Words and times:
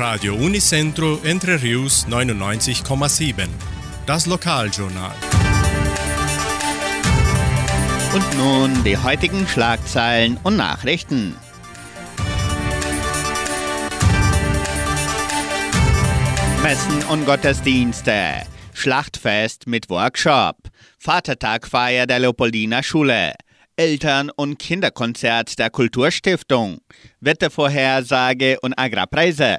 Radio 0.00 0.34
Unicentro 0.34 1.20
Entre 1.24 1.60
Rius 1.60 2.06
99,7. 2.08 3.46
Das 4.06 4.24
Lokaljournal. 4.24 5.12
Und 8.14 8.38
nun 8.38 8.82
die 8.82 8.96
heutigen 8.96 9.46
Schlagzeilen 9.46 10.38
und 10.42 10.56
Nachrichten. 10.56 11.36
Messen 16.62 17.04
und 17.10 17.26
Gottesdienste. 17.26 18.46
Schlachtfest 18.72 19.66
mit 19.66 19.90
Workshop. 19.90 20.56
Vatertagfeier 20.98 22.06
der 22.06 22.20
Leopoldina 22.20 22.82
Schule. 22.82 23.34
Eltern- 23.76 24.30
und 24.34 24.58
Kinderkonzert 24.58 25.58
der 25.58 25.68
Kulturstiftung. 25.68 26.78
Wettervorhersage 27.20 28.58
und 28.62 28.72
Agrarpreise. 28.78 29.58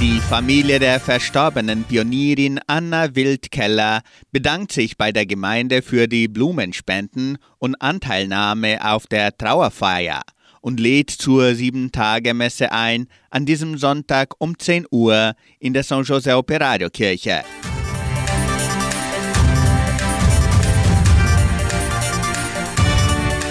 Die 0.00 0.20
Familie 0.20 0.78
der 0.78 1.00
verstorbenen 1.00 1.82
Pionierin 1.82 2.60
Anna 2.68 3.16
Wildkeller 3.16 4.02
bedankt 4.30 4.70
sich 4.70 4.96
bei 4.96 5.10
der 5.10 5.26
Gemeinde 5.26 5.82
für 5.82 6.06
die 6.06 6.28
Blumenspenden 6.28 7.36
und 7.58 7.74
Anteilnahme 7.82 8.78
auf 8.80 9.08
der 9.08 9.36
Trauerfeier 9.36 10.22
und 10.60 10.78
lädt 10.78 11.10
zur 11.10 11.56
Sieben-Tage-Messe 11.56 12.70
ein 12.70 13.08
an 13.30 13.44
diesem 13.44 13.76
Sonntag 13.76 14.34
um 14.38 14.56
10 14.56 14.86
Uhr 14.92 15.34
in 15.58 15.74
der 15.74 15.82
San 15.82 16.04
José 16.04 16.36
Operario 16.36 16.90
Kirche. 16.90 17.42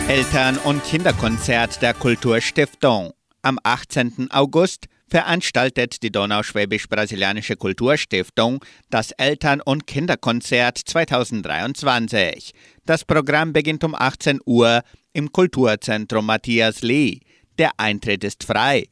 Eltern- 0.08 0.60
und 0.60 0.82
Kinderkonzert 0.86 1.82
der 1.82 1.94
Kulturstiftung. 1.94 3.12
Am 3.42 3.60
18. 3.64 4.30
August 4.32 4.88
veranstaltet 5.08 6.04
die 6.04 6.12
Donauschwäbisch-Brasilianische 6.12 7.56
Kulturstiftung 7.56 8.64
das 8.90 9.12
Eltern- 9.12 9.62
und 9.62 9.88
Kinderkonzert 9.88 10.78
2023. 10.78 12.54
Das 12.86 13.06
Programm 13.06 13.54
beginnt 13.54 13.84
um 13.84 13.96
18 13.96 14.40
Uhr 14.46 14.82
im 15.14 15.32
Kulturzentrum 15.32 16.26
Matthias 16.26 16.82
Lee. 16.82 17.20
Der 17.58 17.72
Eintritt 17.78 18.24
ist 18.24 18.44
frei. 18.44 18.86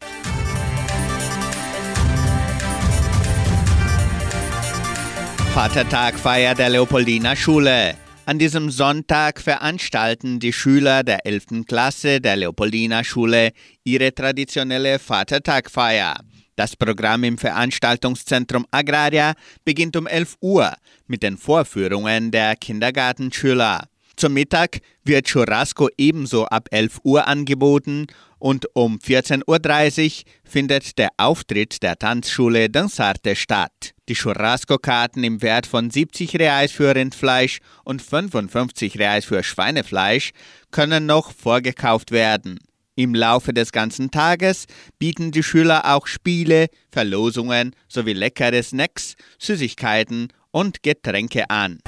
Vatertagfeier 5.53 6.53
der 6.53 6.69
Leopoldina 6.69 7.35
Schule. 7.35 7.95
An 8.27 8.39
diesem 8.39 8.71
Sonntag 8.71 9.39
veranstalten 9.39 10.39
die 10.39 10.51
Schüler 10.51 11.03
der 11.03 11.27
11. 11.27 11.65
Klasse 11.67 12.19
der 12.19 12.35
Leopoldina 12.37 13.03
Schule 13.03 13.51
ihre 13.83 14.15
traditionelle 14.15 14.97
Vatertagfeier. 14.97 16.15
Das 16.55 16.75
Programm 16.75 17.23
im 17.23 17.37
Veranstaltungszentrum 17.37 18.65
Agraria 18.71 19.35
beginnt 19.63 19.95
um 19.95 20.07
11 20.07 20.37
Uhr 20.41 20.73
mit 21.05 21.21
den 21.21 21.37
Vorführungen 21.37 22.31
der 22.31 22.55
Kindergartenschüler. 22.55 23.83
Zum 24.17 24.33
Mittag 24.33 24.79
wird 25.03 25.27
Churrasco 25.27 25.89
ebenso 25.97 26.45
ab 26.45 26.69
11 26.71 26.99
Uhr 27.03 27.27
angeboten 27.27 28.07
und 28.39 28.67
um 28.73 28.97
14.30 28.97 29.43
Uhr 29.45 30.31
findet 30.43 30.97
der 30.97 31.09
Auftritt 31.17 31.83
der 31.83 31.97
Tanzschule 31.97 32.69
Dansarte 32.69 33.35
statt. 33.35 33.93
Die 34.07 34.13
Churrasco-Karten 34.13 35.23
im 35.23 35.41
Wert 35.41 35.65
von 35.65 35.89
70 35.89 36.39
Reais 36.39 36.71
für 36.71 36.95
Rindfleisch 36.95 37.59
und 37.83 38.01
55 38.01 38.99
Reais 38.99 39.25
für 39.25 39.43
Schweinefleisch 39.43 40.31
können 40.71 41.05
noch 41.05 41.33
vorgekauft 41.33 42.11
werden. 42.11 42.59
Im 42.95 43.13
Laufe 43.13 43.53
des 43.53 43.73
ganzen 43.73 44.11
Tages 44.11 44.67
bieten 44.97 45.31
die 45.31 45.43
Schüler 45.43 45.93
auch 45.93 46.07
Spiele, 46.07 46.67
Verlosungen 46.89 47.75
sowie 47.89 48.13
leckere 48.13 48.63
Snacks, 48.63 49.15
Süßigkeiten 49.39 50.29
und 50.51 50.81
Getränke 50.83 51.49
an. 51.49 51.79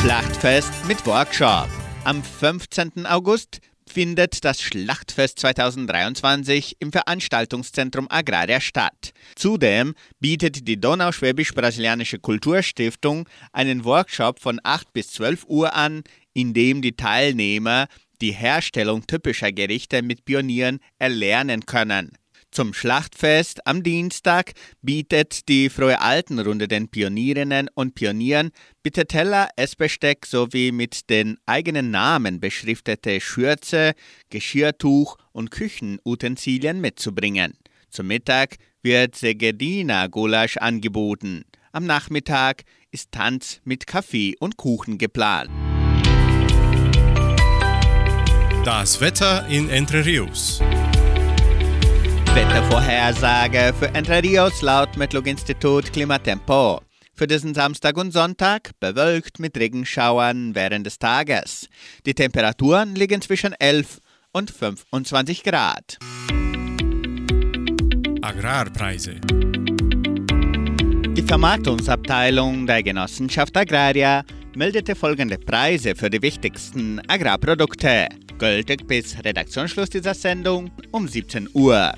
Schlachtfest 0.00 0.72
mit 0.86 1.04
Workshop. 1.06 1.68
Am 2.04 2.22
15. 2.22 3.06
August 3.06 3.60
findet 3.88 4.44
das 4.44 4.60
Schlachtfest 4.60 5.40
2023 5.40 6.76
im 6.80 6.92
Veranstaltungszentrum 6.92 8.06
Agraria 8.10 8.60
statt. 8.60 9.12
Zudem 9.34 9.94
bietet 10.20 10.68
die 10.68 10.80
Donauschwäbisch-Brasilianische 10.80 12.18
Kulturstiftung 12.18 13.28
einen 13.52 13.84
Workshop 13.84 14.40
von 14.40 14.60
8 14.62 14.92
bis 14.92 15.12
12 15.12 15.44
Uhr 15.48 15.74
an, 15.74 16.04
in 16.34 16.52
dem 16.52 16.82
die 16.82 16.94
Teilnehmer 16.94 17.86
die 18.20 18.32
Herstellung 18.32 19.06
typischer 19.06 19.50
Gerichte 19.50 20.02
mit 20.02 20.24
Pionieren 20.24 20.78
erlernen 20.98 21.66
können. 21.66 22.12
Zum 22.50 22.72
Schlachtfest 22.72 23.66
am 23.66 23.82
Dienstag 23.82 24.52
bietet 24.80 25.48
die 25.48 25.68
Frohe 25.68 26.00
Altenrunde 26.00 26.68
den 26.68 26.88
Pionierinnen 26.88 27.68
und 27.74 27.94
Pionieren 27.94 28.50
bitte 28.82 29.06
Teller, 29.06 29.48
Essbesteck 29.56 30.24
sowie 30.24 30.72
mit 30.72 31.10
den 31.10 31.36
eigenen 31.44 31.90
Namen 31.90 32.40
beschriftete 32.40 33.20
Schürze, 33.20 33.92
Geschirrtuch 34.30 35.18
und 35.32 35.50
Küchenutensilien 35.50 36.80
mitzubringen. 36.80 37.58
Zum 37.90 38.06
Mittag 38.06 38.56
wird 38.82 39.16
Segedina 39.16 40.06
Gulasch 40.06 40.56
angeboten. 40.56 41.44
Am 41.72 41.84
Nachmittag 41.84 42.62
ist 42.90 43.12
Tanz 43.12 43.60
mit 43.64 43.86
Kaffee 43.86 44.34
und 44.40 44.56
Kuchen 44.56 44.96
geplant. 44.96 45.50
Das 48.64 49.00
Wetter 49.00 49.46
in 49.48 49.68
Entre 49.68 50.04
Rios. 50.04 50.60
Wettervorhersage 52.36 53.72
für 53.78 53.86
Entre 53.94 54.22
Rios 54.22 54.60
laut 54.60 54.94
Metlog-Institut 54.98 55.90
Klimatempo. 55.90 56.82
Für 57.14 57.26
diesen 57.26 57.54
Samstag 57.54 57.96
und 57.96 58.12
Sonntag 58.12 58.72
bewölkt 58.78 59.38
mit 59.38 59.56
Regenschauern 59.56 60.54
während 60.54 60.84
des 60.84 60.98
Tages. 60.98 61.66
Die 62.04 62.12
Temperaturen 62.12 62.94
liegen 62.94 63.22
zwischen 63.22 63.54
11 63.58 64.00
und 64.32 64.50
25 64.50 65.44
Grad. 65.44 65.96
Agrarpreise. 68.20 69.14
Die 71.14 71.24
Vermarktungsabteilung 71.26 72.66
der 72.66 72.82
Genossenschaft 72.82 73.56
Agraria 73.56 74.24
meldete 74.54 74.94
folgende 74.94 75.38
Preise 75.38 75.94
für 75.94 76.10
die 76.10 76.20
wichtigsten 76.20 77.00
Agrarprodukte. 77.08 78.08
Gültig 78.38 78.86
bis 78.86 79.16
Redaktionsschluss 79.24 79.88
dieser 79.88 80.12
Sendung 80.12 80.70
um 80.90 81.08
17 81.08 81.48
Uhr. 81.54 81.94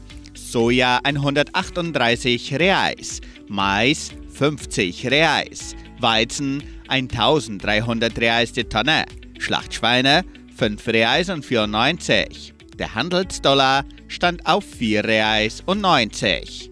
Soja 0.51 1.01
138 1.05 2.55
Reais, 2.59 3.21
Mais 3.49 4.13
50 4.33 5.11
Reais, 5.11 5.77
Weizen 6.01 6.63
1300 6.89 8.19
Reais 8.19 8.53
die 8.55 8.65
Tonne, 8.65 9.05
Schlachtschweine 9.39 10.25
5 10.57 10.87
Reais 10.89 11.29
und 11.29 11.45
94. 11.45 12.55
Der 12.79 12.95
Handelsdollar 12.95 13.85
stand 14.07 14.47
auf 14.47 14.65
4 14.65 15.05
Reais 15.05 15.63
und 15.67 15.83
90. 15.83 16.71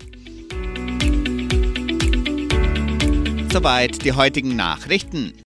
Soweit 3.52 4.02
die 4.02 4.12
heutigen 4.12 4.56
Nachrichten. 4.56 5.34